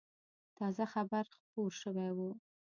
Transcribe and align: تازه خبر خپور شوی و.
تازه 0.57 0.85
خبر 0.93 1.25
خپور 1.35 1.69
شوی 1.81 2.09
و. 2.17 2.19